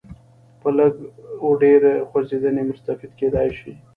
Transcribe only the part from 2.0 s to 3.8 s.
خوځېدنې مستفید کېدای شي.